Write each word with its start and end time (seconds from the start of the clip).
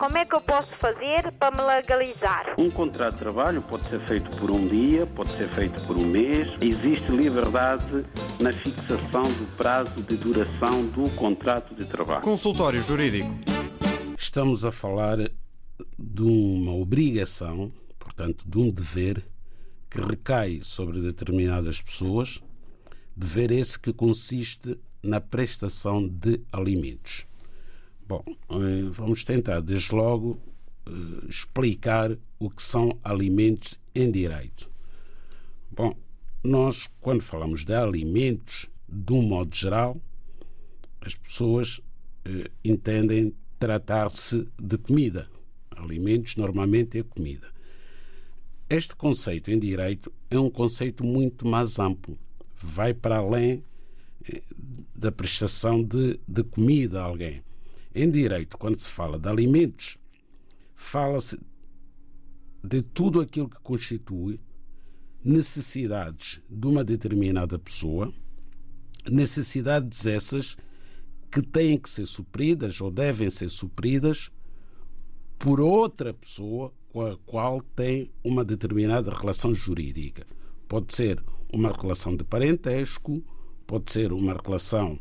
como 0.00 0.16
é 0.16 0.24
que 0.24 0.34
eu 0.34 0.40
posso 0.40 0.70
fazer 0.80 1.30
para 1.38 1.54
me 1.54 1.62
legalizar? 1.62 2.54
Um 2.56 2.70
contrato 2.70 3.12
de 3.12 3.18
trabalho 3.18 3.60
pode 3.60 3.86
ser 3.90 4.00
feito 4.08 4.34
por 4.38 4.50
um 4.50 4.66
dia, 4.66 5.06
pode 5.06 5.30
ser 5.36 5.50
feito 5.50 5.78
por 5.86 5.94
um 5.98 6.06
mês. 6.06 6.48
Existe 6.58 7.12
liberdade 7.12 8.06
na 8.40 8.50
fixação 8.50 9.24
do 9.24 9.56
prazo 9.58 10.02
de 10.02 10.16
duração 10.16 10.86
do 10.86 11.10
contrato 11.16 11.74
de 11.74 11.84
trabalho. 11.84 12.22
Consultório 12.22 12.80
Jurídico. 12.80 13.28
Estamos 14.16 14.64
a 14.64 14.72
falar 14.72 15.18
de 15.98 16.22
uma 16.22 16.72
obrigação, 16.72 17.70
portanto, 17.98 18.48
de 18.48 18.58
um 18.58 18.70
dever 18.70 19.22
que 19.90 20.00
recai 20.00 20.60
sobre 20.62 20.98
determinadas 21.02 21.82
pessoas, 21.82 22.40
dever 23.14 23.50
esse 23.50 23.78
que 23.78 23.92
consiste 23.92 24.80
na 25.04 25.20
prestação 25.20 26.08
de 26.08 26.40
alimentos. 26.50 27.29
Bom, 28.10 28.24
eh, 28.26 28.88
vamos 28.90 29.22
tentar 29.22 29.60
desde 29.60 29.94
logo 29.94 30.36
eh, 30.84 30.90
explicar 31.28 32.18
o 32.40 32.50
que 32.50 32.60
são 32.60 32.98
alimentos 33.04 33.78
em 33.94 34.10
direito. 34.10 34.68
Bom, 35.70 35.96
nós, 36.42 36.90
quando 37.00 37.22
falamos 37.22 37.64
de 37.64 37.72
alimentos, 37.72 38.68
de 38.88 39.12
um 39.12 39.22
modo 39.22 39.54
geral, 39.54 39.96
as 41.00 41.14
pessoas 41.14 41.80
eh, 42.24 42.50
entendem 42.64 43.32
tratar-se 43.60 44.44
de 44.60 44.76
comida. 44.76 45.30
Alimentos 45.70 46.34
normalmente 46.34 46.98
é 46.98 47.04
comida. 47.04 47.46
Este 48.68 48.96
conceito 48.96 49.52
em 49.52 49.58
direito 49.60 50.12
é 50.28 50.36
um 50.36 50.50
conceito 50.50 51.04
muito 51.04 51.46
mais 51.46 51.78
amplo. 51.78 52.18
Vai 52.56 52.92
para 52.92 53.18
além 53.18 53.62
da 54.96 55.12
prestação 55.12 55.80
de, 55.80 56.18
de 56.26 56.42
comida 56.42 57.00
a 57.00 57.04
alguém. 57.04 57.40
Em 57.94 58.10
direito, 58.10 58.56
quando 58.56 58.78
se 58.78 58.88
fala 58.88 59.18
de 59.18 59.28
alimentos, 59.28 59.98
fala-se 60.74 61.38
de 62.62 62.82
tudo 62.82 63.20
aquilo 63.20 63.48
que 63.48 63.60
constitui 63.60 64.40
necessidades 65.24 66.40
de 66.48 66.66
uma 66.66 66.84
determinada 66.84 67.58
pessoa, 67.58 68.12
necessidades 69.10 70.06
essas 70.06 70.56
que 71.30 71.42
têm 71.42 71.78
que 71.78 71.88
ser 71.88 72.06
supridas 72.06 72.80
ou 72.80 72.90
devem 72.90 73.30
ser 73.30 73.48
supridas 73.48 74.30
por 75.38 75.60
outra 75.60 76.12
pessoa 76.12 76.72
com 76.92 77.06
a 77.06 77.16
qual 77.18 77.60
tem 77.60 78.10
uma 78.22 78.44
determinada 78.44 79.10
relação 79.10 79.54
jurídica. 79.54 80.26
Pode 80.68 80.94
ser 80.94 81.22
uma 81.52 81.72
relação 81.72 82.16
de 82.16 82.24
parentesco, 82.24 83.24
pode 83.66 83.90
ser 83.92 84.12
uma 84.12 84.34
relação 84.34 84.98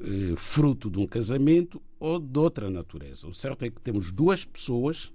eh, 0.00 0.34
fruto 0.36 0.90
de 0.90 0.98
um 0.98 1.06
casamento 1.06 1.80
ou 1.98 2.18
de 2.18 2.38
outra 2.38 2.70
natureza. 2.70 3.26
O 3.28 3.34
certo 3.34 3.64
é 3.64 3.70
que 3.70 3.80
temos 3.80 4.12
duas 4.12 4.44
pessoas, 4.44 5.12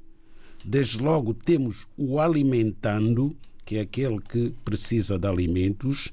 desde 0.63 1.01
logo 1.01 1.33
temos 1.33 1.87
o 1.97 2.19
alimentando, 2.19 3.35
que 3.65 3.77
é 3.77 3.81
aquele 3.81 4.19
que 4.19 4.53
precisa 4.63 5.17
de 5.17 5.27
alimentos, 5.27 6.11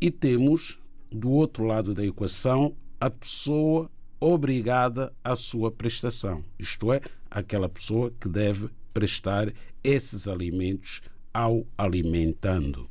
e 0.00 0.10
temos 0.10 0.78
do 1.10 1.30
outro 1.30 1.64
lado 1.64 1.94
da 1.94 2.04
equação 2.04 2.74
a 3.00 3.10
pessoa 3.10 3.90
obrigada 4.18 5.12
à 5.22 5.36
sua 5.36 5.70
prestação, 5.70 6.42
isto 6.58 6.92
é, 6.92 7.00
aquela 7.30 7.68
pessoa 7.68 8.12
que 8.18 8.28
deve 8.28 8.70
prestar 8.92 9.52
esses 9.84 10.26
alimentos 10.26 11.02
ao 11.32 11.66
alimentando. 11.76 12.88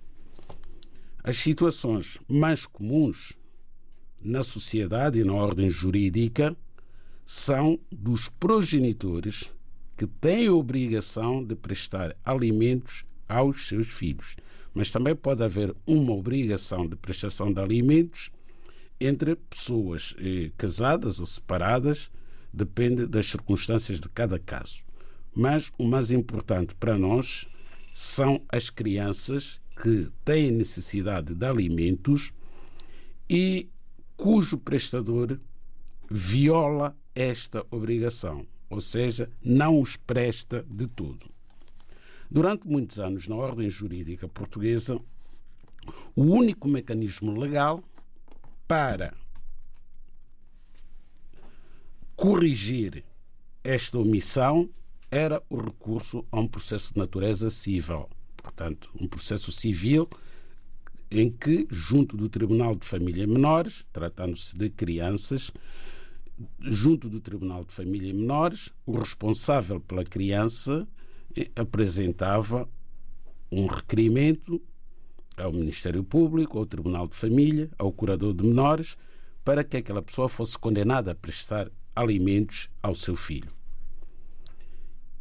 As 1.23 1.37
situações 1.37 2.19
mais 2.29 2.67
comuns 2.67 3.33
na 4.25 4.43
sociedade 4.43 5.19
e 5.19 5.23
na 5.23 5.33
ordem 5.33 5.69
jurídica 5.69 6.55
são 7.23 7.79
dos 7.91 8.27
progenitores 8.27 9.53
que 9.95 10.07
têm 10.07 10.47
a 10.47 10.53
obrigação 10.53 11.43
de 11.43 11.55
prestar 11.55 12.15
alimentos 12.25 13.05
aos 13.29 13.67
seus 13.67 13.87
filhos. 13.87 14.35
Mas 14.73 14.89
também 14.89 15.15
pode 15.15 15.43
haver 15.43 15.73
uma 15.85 16.13
obrigação 16.13 16.87
de 16.87 16.95
prestação 16.95 17.53
de 17.53 17.61
alimentos 17.61 18.31
entre 18.99 19.35
pessoas 19.35 20.15
eh, 20.19 20.49
casadas 20.57 21.19
ou 21.19 21.25
separadas, 21.25 22.11
depende 22.51 23.05
das 23.05 23.27
circunstâncias 23.27 23.99
de 23.99 24.09
cada 24.09 24.39
caso. 24.39 24.83
Mas 25.33 25.71
o 25.77 25.85
mais 25.85 26.11
importante 26.11 26.73
para 26.75 26.97
nós 26.97 27.47
são 27.93 28.41
as 28.49 28.69
crianças 28.69 29.61
que 29.81 30.09
têm 30.23 30.51
necessidade 30.51 31.33
de 31.33 31.45
alimentos 31.45 32.33
e 33.29 33.69
cujo 34.15 34.57
prestador 34.57 35.39
viola 36.09 36.95
esta 37.13 37.65
obrigação, 37.71 38.45
ou 38.69 38.81
seja, 38.81 39.29
não 39.43 39.79
os 39.79 39.95
presta 39.95 40.65
de 40.69 40.87
tudo. 40.87 41.29
Durante 42.29 42.67
muitos 42.67 42.99
anos, 42.99 43.27
na 43.27 43.35
ordem 43.35 43.69
jurídica 43.69 44.27
portuguesa, 44.27 44.99
o 46.15 46.23
único 46.23 46.67
mecanismo 46.67 47.39
legal 47.39 47.83
para 48.67 49.13
corrigir 52.15 53.03
esta 53.63 53.99
omissão 53.99 54.69
era 55.11 55.41
o 55.49 55.57
recurso 55.57 56.25
a 56.31 56.39
um 56.39 56.47
processo 56.47 56.93
de 56.93 56.99
natureza 56.99 57.49
civil. 57.49 58.09
Portanto, 58.35 58.89
um 58.99 59.07
processo 59.07 59.51
civil 59.51 60.09
em 61.09 61.29
que, 61.29 61.67
junto 61.69 62.17
do 62.17 62.27
Tribunal 62.27 62.75
de 62.75 62.85
Família 62.85 63.27
Menores, 63.27 63.85
tratando-se 63.91 64.57
de 64.57 64.69
crianças, 64.69 65.51
junto 66.59 67.09
do 67.09 67.19
Tribunal 67.19 67.63
de 67.63 67.73
Família 67.73 68.13
Menores, 68.13 68.71
o 68.85 68.97
responsável 68.97 69.79
pela 69.79 70.03
criança 70.03 70.87
eh, 71.35 71.49
apresentava 71.55 72.67
um 73.51 73.67
requerimento 73.67 74.61
ao 75.37 75.51
Ministério 75.51 76.03
Público, 76.03 76.57
ao 76.57 76.65
Tribunal 76.65 77.07
de 77.07 77.15
Família, 77.15 77.69
ao 77.77 77.91
Curador 77.91 78.33
de 78.33 78.43
Menores, 78.43 78.97
para 79.43 79.63
que 79.63 79.77
aquela 79.77 80.01
pessoa 80.01 80.27
fosse 80.27 80.57
condenada 80.57 81.11
a 81.11 81.15
prestar 81.15 81.71
alimentos 81.95 82.69
ao 82.81 82.95
seu 82.95 83.15
filho. 83.15 83.51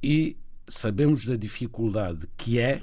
E 0.02 0.36
sabemos 0.68 1.24
da 1.24 1.36
dificuldade 1.36 2.26
que 2.36 2.58
é 2.58 2.82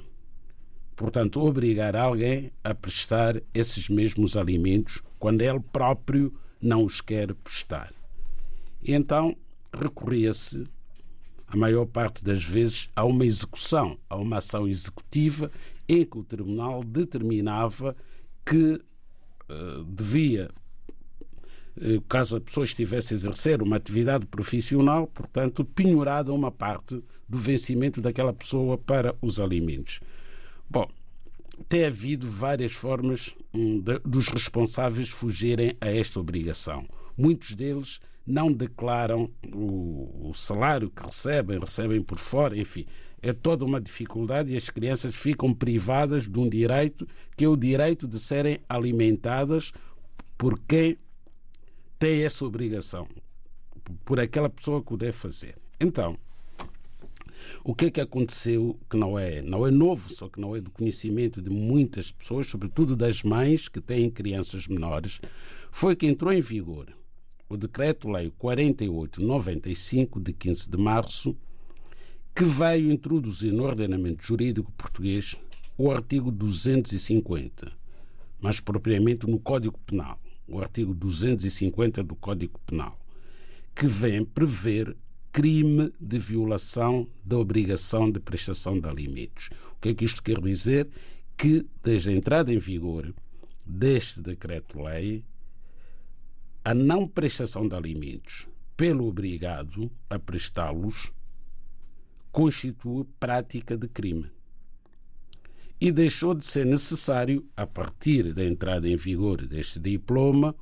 portanto, 0.96 1.40
obrigar 1.40 1.96
alguém 1.96 2.52
a 2.62 2.74
prestar 2.74 3.40
esses 3.54 3.88
mesmos 3.88 4.36
alimentos 4.36 5.02
quando 5.18 5.42
ele 5.42 5.60
próprio 5.60 6.32
não 6.60 6.84
os 6.84 7.00
quer 7.00 7.34
prestar. 7.34 7.92
E 8.82 8.92
então 8.92 9.36
recorria-se, 9.72 10.66
a 11.46 11.56
maior 11.56 11.86
parte 11.86 12.24
das 12.24 12.44
vezes, 12.44 12.88
a 12.94 13.04
uma 13.04 13.26
execução, 13.26 13.98
a 14.08 14.16
uma 14.16 14.38
ação 14.38 14.66
executiva 14.66 15.50
em 15.88 16.04
que 16.04 16.18
o 16.18 16.24
tribunal 16.24 16.82
determinava 16.82 17.96
que 18.44 18.80
uh, 19.50 19.84
devia, 19.84 20.50
uh, 21.76 22.00
caso 22.02 22.36
a 22.36 22.40
pessoa 22.40 22.64
estivesse 22.64 23.14
a 23.14 23.16
exercer 23.16 23.62
uma 23.62 23.76
atividade 23.76 24.26
profissional, 24.26 25.06
portanto, 25.06 25.64
penhorada 25.64 26.32
uma 26.32 26.50
parte 26.50 27.02
do 27.28 27.38
vencimento 27.38 28.00
daquela 28.00 28.32
pessoa 28.32 28.76
para 28.78 29.14
os 29.20 29.40
alimentos. 29.40 30.00
Bom, 30.72 30.88
tem 31.68 31.84
havido 31.84 32.26
várias 32.26 32.72
formas 32.72 33.36
hum, 33.52 33.84
dos 34.02 34.28
responsáveis 34.28 35.10
fugirem 35.10 35.76
a 35.78 35.88
esta 35.88 36.18
obrigação. 36.18 36.88
Muitos 37.14 37.52
deles 37.52 38.00
não 38.26 38.50
declaram 38.50 39.30
o, 39.52 40.30
o, 40.30 40.32
salário 40.32 40.88
que 40.88 41.02
recebem, 41.02 41.58
recebem 41.58 42.00
por 42.00 42.16
fora, 42.16 42.56
enfim. 42.56 42.86
É 43.20 43.34
toda 43.34 43.66
uma 43.66 43.78
dificuldade 43.78 44.50
e 44.50 44.56
as 44.56 44.70
crianças 44.70 45.14
ficam 45.14 45.52
privadas 45.52 46.26
de 46.26 46.38
um 46.38 46.48
direito 46.48 47.06
que 47.36 47.44
é 47.44 47.48
o 47.48 47.54
direito 47.54 48.08
de 48.08 48.18
serem 48.18 48.58
alimentadas 48.66 49.74
por 50.38 50.58
quem 50.60 50.96
tem 51.98 52.22
essa 52.22 52.46
obrigação, 52.46 53.06
por 54.06 54.18
aquela 54.18 54.48
pessoa 54.48 54.82
que 54.82 54.94
o 54.94 54.96
deve 54.96 55.12
fazer. 55.12 55.54
Então, 55.78 56.16
o 57.64 57.74
que 57.74 57.86
é 57.86 57.90
que 57.90 58.00
aconteceu 58.00 58.78
que 58.88 58.96
não 58.96 59.18
é, 59.18 59.42
não 59.42 59.66
é 59.66 59.70
novo, 59.70 60.12
só 60.12 60.28
que 60.28 60.40
não 60.40 60.54
é 60.56 60.60
do 60.60 60.70
conhecimento 60.70 61.40
de 61.40 61.50
muitas 61.50 62.10
pessoas, 62.10 62.46
sobretudo 62.46 62.96
das 62.96 63.22
mães 63.22 63.68
que 63.68 63.80
têm 63.80 64.10
crianças 64.10 64.66
menores, 64.68 65.20
foi 65.70 65.96
que 65.96 66.06
entrou 66.06 66.32
em 66.32 66.40
vigor 66.40 66.88
o 67.52 67.56
Decreto-Lei 67.56 68.32
4895 68.38 70.20
de 70.20 70.32
15 70.32 70.70
de 70.70 70.78
março, 70.78 71.36
que 72.34 72.44
veio 72.44 72.90
introduzir 72.90 73.52
no 73.52 73.64
ordenamento 73.64 74.24
jurídico 74.24 74.72
português 74.72 75.36
o 75.76 75.90
artigo 75.90 76.30
250, 76.30 77.70
mais 78.40 78.58
propriamente 78.58 79.26
no 79.28 79.38
Código 79.38 79.78
Penal, 79.84 80.18
o 80.48 80.60
artigo 80.60 80.94
250 80.94 82.02
do 82.02 82.14
Código 82.14 82.58
Penal, 82.66 82.98
que 83.74 83.86
vem 83.86 84.24
prever 84.24 84.96
crime 85.32 85.90
de 85.98 86.18
violação 86.18 87.08
da 87.24 87.38
obrigação 87.38 88.10
de 88.10 88.20
prestação 88.20 88.78
de 88.78 88.86
alimentos. 88.86 89.48
O 89.72 89.80
que 89.80 89.88
é 89.88 89.94
que 89.94 90.04
isto 90.04 90.22
quer 90.22 90.38
dizer? 90.38 90.88
Que, 91.36 91.66
desde 91.82 92.10
a 92.10 92.12
entrada 92.12 92.52
em 92.52 92.58
vigor 92.58 93.14
deste 93.64 94.20
decreto-lei, 94.20 95.24
a 96.62 96.74
não 96.74 97.08
prestação 97.08 97.66
de 97.66 97.74
alimentos 97.74 98.46
pelo 98.76 99.06
obrigado 99.06 99.90
a 100.08 100.18
prestá-los 100.18 101.10
constitui 102.30 103.04
prática 103.18 103.76
de 103.76 103.88
crime. 103.88 104.30
E 105.80 105.90
deixou 105.90 106.34
de 106.34 106.46
ser 106.46 106.64
necessário, 106.64 107.44
a 107.56 107.66
partir 107.66 108.32
da 108.32 108.44
entrada 108.44 108.88
em 108.88 108.96
vigor 108.96 109.44
deste 109.46 109.80
diploma, 109.80 110.54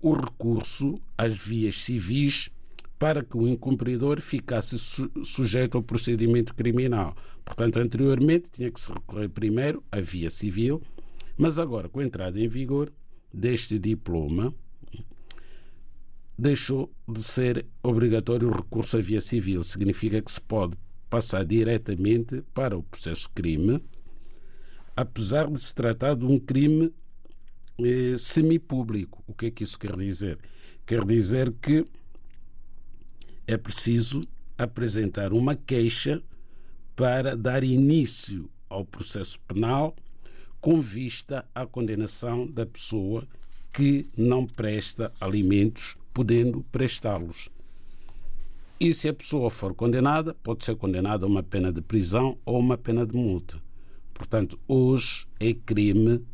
o 0.00 0.12
recurso 0.12 1.00
às 1.16 1.32
vias 1.34 1.76
civis 1.76 2.50
para 2.98 3.22
que 3.22 3.36
o 3.36 3.46
incumpridor 3.46 4.20
ficasse 4.20 4.78
su 4.78 5.10
sujeito 5.22 5.76
ao 5.76 5.82
procedimento 5.82 6.54
criminal. 6.54 7.14
Portanto, 7.44 7.78
anteriormente 7.78 8.50
tinha 8.50 8.70
que 8.70 8.80
se 8.80 8.92
recorrer 8.92 9.28
primeiro 9.28 9.82
à 9.92 10.00
via 10.00 10.30
civil, 10.30 10.82
mas 11.36 11.58
agora, 11.58 11.88
com 11.88 12.00
a 12.00 12.04
entrada 12.04 12.40
em 12.40 12.48
vigor 12.48 12.90
deste 13.32 13.78
diploma, 13.78 14.54
deixou 16.38 16.90
de 17.06 17.22
ser 17.22 17.66
obrigatório 17.82 18.48
o 18.48 18.52
recurso 18.52 18.96
à 18.96 19.00
via 19.00 19.20
civil. 19.20 19.62
Significa 19.62 20.20
que 20.20 20.32
se 20.32 20.40
pode 20.40 20.76
passar 21.08 21.44
diretamente 21.44 22.42
para 22.54 22.76
o 22.76 22.82
processo 22.82 23.30
crime, 23.34 23.82
apesar 24.96 25.50
de 25.50 25.60
se 25.60 25.74
tratar 25.74 26.14
de 26.14 26.24
um 26.24 26.38
crime 26.38 26.92
eh, 27.78 28.16
semipúblico. 28.18 29.22
O 29.26 29.34
que 29.34 29.46
é 29.46 29.50
que 29.50 29.62
isso 29.62 29.78
quer 29.78 29.96
dizer? 29.96 30.38
Quer 30.86 31.04
dizer 31.04 31.52
que 31.60 31.86
é 33.46 33.56
preciso 33.56 34.26
apresentar 34.58 35.32
uma 35.32 35.54
queixa 35.54 36.22
para 36.94 37.36
dar 37.36 37.62
início 37.62 38.50
ao 38.68 38.84
processo 38.84 39.38
penal 39.40 39.94
com 40.60 40.80
vista 40.80 41.46
à 41.54 41.66
condenação 41.66 42.46
da 42.46 42.66
pessoa 42.66 43.26
que 43.72 44.06
não 44.16 44.46
presta 44.46 45.12
alimentos, 45.20 45.96
podendo 46.12 46.64
prestá-los. 46.72 47.50
E 48.80 48.92
se 48.92 49.08
a 49.08 49.14
pessoa 49.14 49.50
for 49.50 49.74
condenada, 49.74 50.34
pode 50.34 50.64
ser 50.64 50.76
condenada 50.76 51.24
a 51.24 51.28
uma 51.28 51.42
pena 51.42 51.72
de 51.72 51.80
prisão 51.80 52.38
ou 52.44 52.58
uma 52.58 52.76
pena 52.76 53.06
de 53.06 53.14
multa. 53.14 53.62
Portanto, 54.12 54.58
hoje 54.66 55.26
é 55.38 55.52
crime 55.52 56.24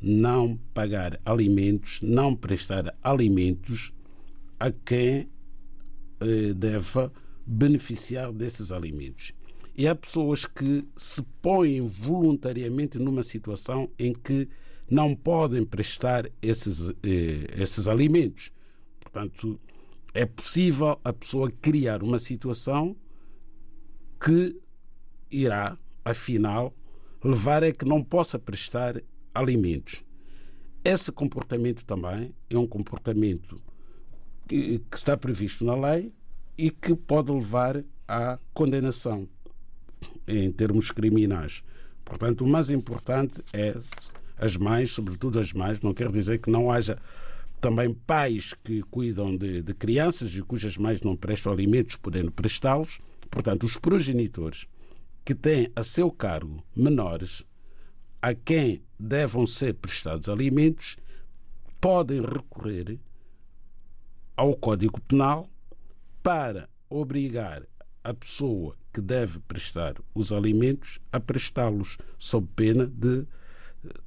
não 0.00 0.58
pagar 0.72 1.20
alimentos, 1.24 2.00
não 2.02 2.34
prestar 2.34 2.94
alimentos 3.02 3.92
a 4.58 4.70
quem 4.70 5.28
eh, 6.20 6.52
deva 6.54 7.12
beneficiar 7.46 8.32
desses 8.32 8.72
alimentos. 8.72 9.32
E 9.76 9.86
há 9.86 9.94
pessoas 9.94 10.44
que 10.44 10.86
se 10.96 11.22
põem 11.40 11.86
voluntariamente 11.86 12.98
numa 12.98 13.22
situação 13.22 13.88
em 13.98 14.12
que 14.12 14.48
não 14.90 15.14
podem 15.14 15.64
prestar 15.64 16.30
esses, 16.42 16.90
eh, 17.02 17.46
esses 17.56 17.86
alimentos. 17.86 18.52
Portanto, 19.00 19.60
é 20.12 20.26
possível 20.26 20.98
a 21.04 21.12
pessoa 21.12 21.50
criar 21.50 22.02
uma 22.02 22.18
situação 22.18 22.96
que 24.20 24.60
irá, 25.30 25.78
afinal, 26.04 26.74
levar 27.22 27.62
a 27.62 27.72
que 27.72 27.84
não 27.84 28.02
possa 28.02 28.38
prestar 28.38 29.00
alimentos. 29.34 30.04
Esse 30.84 31.12
comportamento 31.12 31.84
também 31.84 32.34
é 32.48 32.58
um 32.58 32.66
comportamento 32.66 33.60
que, 34.48 34.82
está 34.94 35.16
previsto 35.16 35.64
na 35.64 35.76
lei 35.76 36.12
e 36.56 36.70
que 36.70 36.94
pode 36.94 37.30
levar 37.30 37.84
à 38.06 38.38
condenação 38.54 39.28
em 40.26 40.50
termos 40.50 40.90
criminais. 40.90 41.62
Portanto, 42.04 42.42
o 42.44 42.48
mais 42.48 42.70
importante 42.70 43.42
é 43.52 43.76
as 44.38 44.56
mães, 44.56 44.92
sobretudo 44.92 45.38
as 45.38 45.52
mães, 45.52 45.80
não 45.80 45.92
quer 45.92 46.10
dizer 46.10 46.38
que 46.38 46.50
não 46.50 46.70
haja 46.70 46.98
também 47.60 47.92
pais 47.92 48.54
que 48.64 48.82
cuidam 48.82 49.36
de, 49.36 49.62
de 49.62 49.74
crianças 49.74 50.34
e 50.34 50.42
cujas 50.42 50.78
mães 50.78 51.00
não 51.02 51.16
prestam 51.16 51.52
alimentos, 51.52 51.96
podendo 51.96 52.30
prestá-los. 52.30 52.98
Portanto, 53.30 53.64
os 53.64 53.76
progenitores 53.76 54.66
que 55.24 55.34
têm 55.34 55.70
a 55.76 55.82
seu 55.82 56.10
cargo 56.10 56.64
menores 56.74 57.44
a 58.22 58.34
quem 58.34 58.82
devam 58.98 59.46
ser 59.46 59.74
prestados 59.74 60.28
alimentos 60.28 60.96
podem 61.80 62.20
recorrer 62.20 62.98
ao 64.38 64.54
Código 64.54 65.00
Penal 65.00 65.50
para 66.22 66.68
obrigar 66.88 67.66
a 68.04 68.14
pessoa 68.14 68.76
que 68.92 69.00
deve 69.00 69.40
prestar 69.40 69.96
os 70.14 70.32
alimentos 70.32 71.00
a 71.10 71.18
prestá-los, 71.18 71.98
sob 72.16 72.46
pena 72.54 72.86
de 72.86 73.26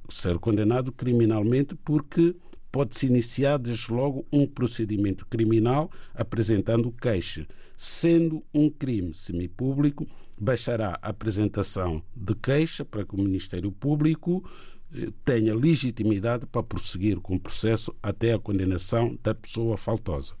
ser 0.08 0.38
condenado 0.38 0.90
criminalmente, 0.90 1.74
porque 1.74 2.34
pode-se 2.72 3.06
iniciar 3.06 3.58
desde 3.58 3.92
logo 3.92 4.24
um 4.32 4.46
procedimento 4.46 5.26
criminal 5.26 5.90
apresentando 6.14 6.90
queixa. 6.90 7.46
Sendo 7.76 8.42
um 8.54 8.70
crime 8.70 9.12
semipúblico, 9.12 10.06
bastará 10.40 10.98
a 11.02 11.10
apresentação 11.10 12.02
de 12.16 12.34
queixa 12.34 12.86
para 12.86 13.04
que 13.04 13.14
o 13.14 13.18
Ministério 13.18 13.70
Público 13.70 14.42
eh, 14.46 14.81
tenha 15.24 15.54
legitimidade 15.54 16.46
para 16.46 16.62
prosseguir 16.62 17.20
com 17.20 17.36
o 17.36 17.40
processo 17.40 17.94
até 18.02 18.32
a 18.32 18.38
condenação 18.38 19.18
da 19.22 19.34
pessoa 19.34 19.76
faltosa. 19.76 20.34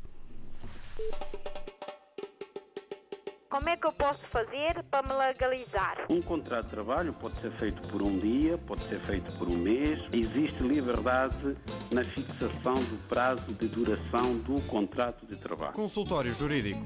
Como 3.52 3.68
é 3.68 3.76
que 3.76 3.86
eu 3.86 3.92
posso 3.92 4.20
fazer 4.30 4.82
para 4.90 5.06
me 5.06 5.14
legalizar? 5.14 6.06
Um 6.08 6.22
contrato 6.22 6.64
de 6.64 6.70
trabalho 6.70 7.12
pode 7.12 7.38
ser 7.38 7.52
feito 7.58 7.82
por 7.88 8.00
um 8.02 8.18
dia, 8.18 8.56
pode 8.56 8.82
ser 8.88 8.98
feito 9.02 9.30
por 9.38 9.46
um 9.46 9.58
mês. 9.58 10.00
Existe 10.10 10.62
liberdade 10.62 11.54
na 11.92 12.02
fixação 12.02 12.74
do 12.74 13.08
prazo 13.08 13.52
de 13.52 13.68
duração 13.68 14.38
do 14.38 14.60
contrato 14.62 15.26
de 15.26 15.36
trabalho. 15.36 15.74
Consultório 15.74 16.32
Jurídico 16.32 16.80